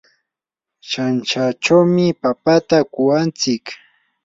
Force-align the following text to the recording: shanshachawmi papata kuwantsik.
shanshachawmi 0.89 2.05
papata 2.21 2.77
kuwantsik. 2.93 3.63